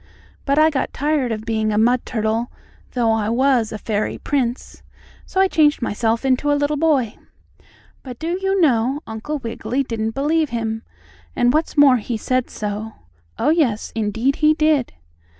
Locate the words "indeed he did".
13.93-14.91